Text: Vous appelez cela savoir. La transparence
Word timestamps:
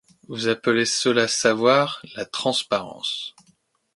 Vous 0.27 0.47
appelez 0.47 0.85
cela 0.85 1.27
savoir. 1.27 2.03
La 2.15 2.25
transparence 2.25 3.35